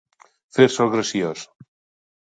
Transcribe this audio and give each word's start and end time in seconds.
Fer-se 0.57 0.81
el 0.87 0.91
graciós. 0.95 1.47